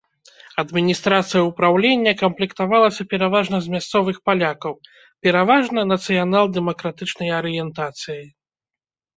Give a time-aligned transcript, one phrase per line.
[0.61, 4.73] Адміністрацыя ўпраўлення камплектавалася пераважна з мясцовых палякаў,
[5.29, 8.21] пераважна нацыянал-дэмакратычнай арыентацыі.